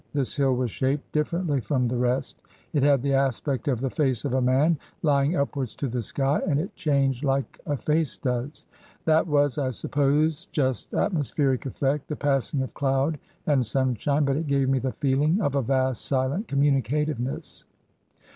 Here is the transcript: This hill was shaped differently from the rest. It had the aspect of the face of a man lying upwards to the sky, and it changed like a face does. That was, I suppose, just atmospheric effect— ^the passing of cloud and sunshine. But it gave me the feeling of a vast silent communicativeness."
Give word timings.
This 0.15 0.35
hill 0.35 0.55
was 0.55 0.71
shaped 0.71 1.11
differently 1.11 1.61
from 1.61 1.87
the 1.87 1.95
rest. 1.95 2.35
It 2.73 2.81
had 2.81 3.03
the 3.03 3.13
aspect 3.13 3.67
of 3.67 3.79
the 3.79 3.89
face 3.91 4.25
of 4.25 4.33
a 4.33 4.41
man 4.41 4.79
lying 5.03 5.35
upwards 5.35 5.75
to 5.75 5.87
the 5.87 6.01
sky, 6.01 6.41
and 6.47 6.59
it 6.59 6.75
changed 6.75 7.23
like 7.23 7.59
a 7.67 7.77
face 7.77 8.17
does. 8.17 8.65
That 9.05 9.27
was, 9.27 9.59
I 9.59 9.69
suppose, 9.69 10.47
just 10.47 10.95
atmospheric 10.95 11.67
effect— 11.67 12.09
^the 12.09 12.17
passing 12.17 12.63
of 12.63 12.73
cloud 12.73 13.19
and 13.45 13.63
sunshine. 13.63 14.25
But 14.25 14.37
it 14.37 14.47
gave 14.47 14.69
me 14.69 14.79
the 14.79 14.93
feeling 14.93 15.39
of 15.39 15.53
a 15.53 15.61
vast 15.61 16.03
silent 16.03 16.47
communicativeness." 16.47 17.65